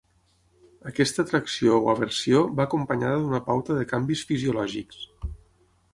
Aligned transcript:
Aquesta 0.91 1.25
atracció 1.27 1.75
o 1.83 1.91
aversió 1.93 2.41
va 2.61 2.65
acompanyada 2.69 3.21
d'una 3.27 3.43
pauta 3.51 3.77
de 3.81 3.87
canvis 3.95 4.25
fisiològics. 4.31 5.07